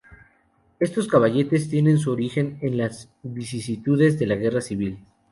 [0.79, 4.97] Estos caballetes tienen su origen en las vicisitudes de la guerra civil.